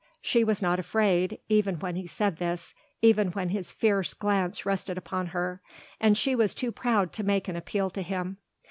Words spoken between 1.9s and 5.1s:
he said this, even when his fierce glance rested